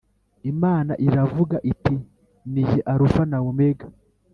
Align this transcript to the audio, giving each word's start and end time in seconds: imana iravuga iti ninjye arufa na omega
imana 0.51 0.93
iravuga 1.07 1.55
iti 1.71 1.95
ninjye 2.51 2.79
arufa 2.91 3.23
na 3.31 3.37
omega 3.49 3.87